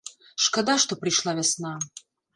[0.45, 1.75] Шкада, што прыйшла вясна.